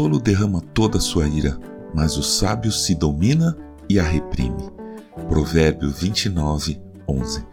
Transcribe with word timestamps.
tolo 0.00 0.18
derrama 0.18 0.62
toda 0.72 0.96
a 0.96 1.00
sua 1.00 1.28
ira, 1.28 1.60
mas 1.94 2.16
o 2.16 2.22
sábio 2.22 2.72
se 2.72 2.94
domina 2.94 3.54
e 3.86 4.00
a 4.00 4.02
reprime. 4.02 4.70
Provérbio 5.28 5.90
29, 5.90 6.80
11. 7.06 7.44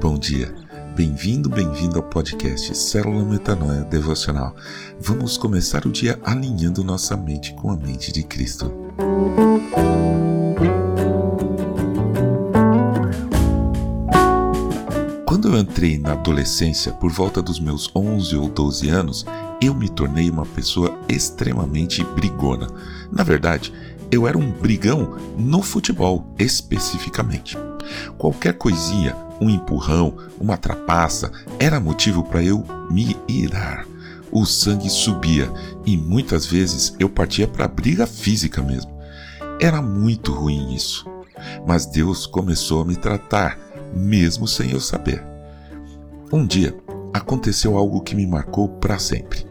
Bom 0.00 0.16
dia. 0.16 0.54
Bem-vindo, 0.94 1.48
bem-vindo 1.48 1.96
ao 1.96 2.04
podcast 2.04 2.72
Célula 2.76 3.24
Metanoia 3.24 3.82
Devocional. 3.82 4.54
Vamos 5.00 5.36
começar 5.36 5.86
o 5.86 5.90
dia 5.90 6.20
alinhando 6.22 6.84
nossa 6.84 7.16
mente 7.16 7.52
com 7.54 7.68
a 7.68 7.76
mente 7.76 8.12
de 8.12 8.22
Cristo. 8.22 8.72
Quando 15.26 15.48
eu 15.48 15.58
entrei 15.58 15.98
na 15.98 16.12
adolescência, 16.12 16.92
por 16.92 17.10
volta 17.10 17.42
dos 17.42 17.58
meus 17.58 17.90
11 17.92 18.36
ou 18.36 18.48
12 18.48 18.88
anos, 18.88 19.26
eu 19.60 19.74
me 19.74 19.88
tornei 19.88 20.30
uma 20.30 20.46
pessoa 20.46 20.98
extremamente 21.08 22.04
brigona. 22.04 22.68
Na 23.10 23.24
verdade, 23.24 23.72
eu 24.10 24.26
era 24.26 24.38
um 24.38 24.50
brigão 24.50 25.16
no 25.36 25.62
futebol, 25.62 26.32
especificamente. 26.38 27.58
Qualquer 28.16 28.54
coisinha, 28.54 29.16
um 29.40 29.50
empurrão, 29.50 30.16
uma 30.38 30.56
trapaça, 30.56 31.30
era 31.58 31.80
motivo 31.80 32.22
para 32.22 32.42
eu 32.42 32.64
me 32.90 33.16
irar. 33.28 33.86
O 34.30 34.44
sangue 34.44 34.90
subia 34.90 35.50
e 35.84 35.96
muitas 35.96 36.46
vezes 36.46 36.94
eu 36.98 37.08
partia 37.08 37.48
para 37.48 37.66
briga 37.66 38.06
física 38.06 38.62
mesmo. 38.62 38.96
Era 39.60 39.82
muito 39.82 40.32
ruim 40.32 40.74
isso. 40.74 41.06
Mas 41.66 41.86
Deus 41.86 42.26
começou 42.26 42.82
a 42.82 42.84
me 42.84 42.96
tratar, 42.96 43.58
mesmo 43.94 44.46
sem 44.46 44.72
eu 44.72 44.80
saber. 44.80 45.24
Um 46.32 46.46
dia 46.46 46.76
aconteceu 47.12 47.76
algo 47.76 48.02
que 48.02 48.14
me 48.14 48.26
marcou 48.26 48.68
para 48.68 48.98
sempre. 48.98 49.47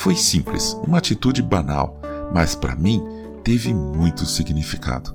Foi 0.00 0.16
simples, 0.16 0.74
uma 0.82 0.96
atitude 0.96 1.42
banal, 1.42 2.00
mas 2.32 2.54
para 2.54 2.74
mim 2.74 3.02
teve 3.44 3.74
muito 3.74 4.24
significado. 4.24 5.14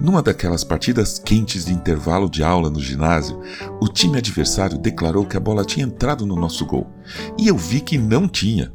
Numa 0.00 0.22
daquelas 0.22 0.62
partidas 0.62 1.18
quentes 1.18 1.64
de 1.64 1.72
intervalo 1.72 2.30
de 2.30 2.44
aula 2.44 2.70
no 2.70 2.78
ginásio, 2.78 3.40
o 3.80 3.88
time 3.88 4.16
adversário 4.16 4.78
declarou 4.78 5.26
que 5.26 5.36
a 5.36 5.40
bola 5.40 5.64
tinha 5.64 5.84
entrado 5.84 6.24
no 6.24 6.36
nosso 6.36 6.64
gol, 6.64 6.88
e 7.36 7.48
eu 7.48 7.56
vi 7.56 7.80
que 7.80 7.98
não 7.98 8.28
tinha. 8.28 8.72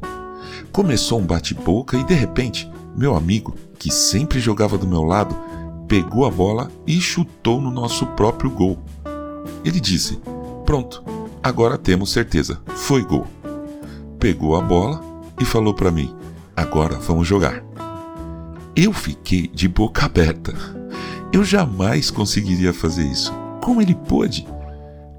Começou 0.70 1.18
um 1.18 1.24
bate-boca 1.24 1.96
e 1.96 2.04
de 2.04 2.12
repente, 2.12 2.70
meu 2.94 3.16
amigo, 3.16 3.56
que 3.78 3.90
sempre 3.90 4.38
jogava 4.38 4.76
do 4.76 4.86
meu 4.86 5.02
lado, 5.02 5.34
pegou 5.88 6.26
a 6.26 6.30
bola 6.30 6.70
e 6.86 7.00
chutou 7.00 7.58
no 7.58 7.70
nosso 7.70 8.04
próprio 8.08 8.50
gol. 8.50 8.78
Ele 9.64 9.80
disse: 9.80 10.20
Pronto, 10.66 11.02
agora 11.42 11.78
temos 11.78 12.12
certeza, 12.12 12.60
foi 12.66 13.02
gol. 13.02 13.26
Pegou 14.18 14.56
a 14.56 14.60
bola 14.60 15.11
e 15.42 15.44
falou 15.44 15.74
para 15.74 15.90
mim: 15.90 16.14
Agora 16.56 16.96
vamos 16.98 17.26
jogar. 17.26 17.62
Eu 18.74 18.92
fiquei 18.92 19.48
de 19.48 19.68
boca 19.68 20.06
aberta. 20.06 20.54
Eu 21.32 21.44
jamais 21.44 22.10
conseguiria 22.10 22.72
fazer 22.72 23.04
isso. 23.04 23.32
Como 23.60 23.82
ele 23.82 23.94
pôde? 23.94 24.46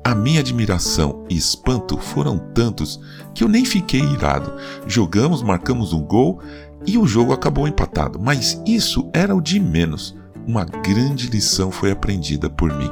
A 0.03 0.15
minha 0.15 0.39
admiração 0.39 1.25
e 1.29 1.37
espanto 1.37 1.97
foram 1.97 2.37
tantos 2.37 2.99
que 3.33 3.43
eu 3.43 3.47
nem 3.47 3.63
fiquei 3.65 4.01
irado. 4.01 4.53
Jogamos, 4.87 5.41
marcamos 5.41 5.93
um 5.93 6.01
gol 6.01 6.41
e 6.85 6.97
o 6.97 7.07
jogo 7.07 7.31
acabou 7.31 7.67
empatado, 7.67 8.19
mas 8.19 8.61
isso 8.65 9.09
era 9.13 9.35
o 9.35 9.41
de 9.41 9.59
menos. 9.59 10.15
Uma 10.45 10.65
grande 10.65 11.27
lição 11.27 11.71
foi 11.71 11.91
aprendida 11.91 12.49
por 12.49 12.75
mim. 12.77 12.91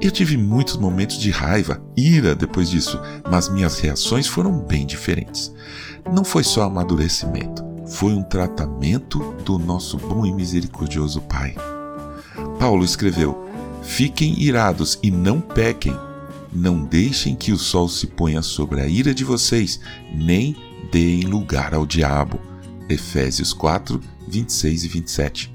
Eu 0.00 0.10
tive 0.10 0.36
muitos 0.36 0.76
momentos 0.76 1.18
de 1.18 1.30
raiva, 1.30 1.80
ira 1.96 2.34
depois 2.34 2.68
disso, 2.68 3.00
mas 3.30 3.48
minhas 3.48 3.78
reações 3.78 4.26
foram 4.26 4.58
bem 4.58 4.84
diferentes. 4.84 5.54
Não 6.12 6.24
foi 6.24 6.44
só 6.44 6.62
amadurecimento, 6.62 7.64
foi 7.86 8.12
um 8.12 8.22
tratamento 8.22 9.34
do 9.44 9.58
nosso 9.58 9.96
bom 9.96 10.24
e 10.24 10.32
misericordioso 10.32 11.20
Pai. 11.22 11.54
Paulo 12.58 12.84
escreveu: 12.84 13.46
Fiquem 13.82 14.40
irados 14.40 14.98
e 15.02 15.10
não 15.10 15.40
pequem. 15.40 15.96
Não 16.52 16.84
deixem 16.84 17.34
que 17.34 17.52
o 17.52 17.58
sol 17.58 17.88
se 17.88 18.06
ponha 18.06 18.40
sobre 18.40 18.80
a 18.80 18.86
ira 18.86 19.12
de 19.12 19.24
vocês, 19.24 19.80
nem 20.14 20.56
deem 20.90 21.22
lugar 21.22 21.74
ao 21.74 21.84
diabo. 21.84 22.40
Efésios 22.88 23.52
4, 23.52 24.00
26 24.28 24.84
e 24.84 24.88
27. 24.88 25.54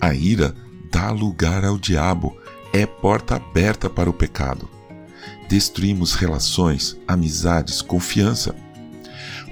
A 0.00 0.12
ira 0.12 0.54
dá 0.90 1.10
lugar 1.10 1.64
ao 1.64 1.78
diabo, 1.78 2.36
é 2.72 2.84
porta 2.84 3.36
aberta 3.36 3.88
para 3.88 4.10
o 4.10 4.12
pecado. 4.12 4.68
Destruímos 5.48 6.14
relações, 6.14 6.96
amizades, 7.06 7.80
confiança. 7.80 8.54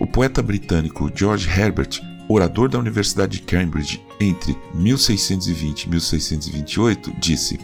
O 0.00 0.06
poeta 0.06 0.42
britânico 0.42 1.12
George 1.14 1.48
Herbert 1.48 2.00
orador 2.32 2.68
da 2.68 2.78
Universidade 2.78 3.38
de 3.38 3.42
Cambridge 3.42 4.00
entre 4.20 4.56
1620 4.72 5.82
e 5.82 5.88
1628, 5.90 7.12
disse: 7.18 7.58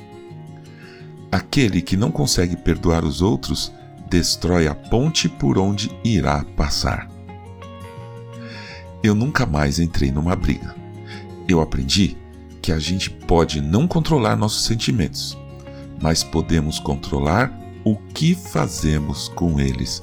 Aquele 1.31 1.81
que 1.81 1.97
não 1.97 2.11
consegue 2.11 2.57
perdoar 2.57 3.05
os 3.05 3.23
outros 3.23 3.73
destrói 4.11 4.67
a 4.67 4.75
ponte 4.75 5.29
por 5.29 5.57
onde 5.57 5.91
irá 6.05 6.45
passar. 6.57 7.09
Eu 9.03 9.15
nunca 9.15 9.47
mais 9.47 9.79
entrei 9.79 10.11
numa 10.11 10.35
briga. 10.35 10.75
Eu 11.49 11.61
aprendi 11.61 12.17
que 12.61 12.73
a 12.73 12.79
gente 12.81 13.09
pode 13.09 13.61
não 13.61 13.87
controlar 13.87 14.35
nossos 14.35 14.65
sentimentos, 14.65 15.39
mas 16.03 16.25
podemos 16.25 16.81
controlar 16.81 17.57
o 17.85 17.97
que 17.97 18.35
fazemos 18.35 19.29
com 19.29 19.61
eles 19.61 20.03